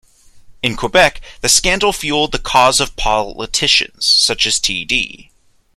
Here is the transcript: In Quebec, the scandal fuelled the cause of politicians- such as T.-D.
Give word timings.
In 0.63 0.75
Quebec, 0.77 1.21
the 1.41 1.47
scandal 1.47 1.91
fuelled 1.93 2.31
the 2.31 2.39
cause 2.39 2.79
of 2.79 2.95
politicians- 2.95 4.03
such 4.07 4.47
as 4.47 4.59
T.-D. 4.59 5.29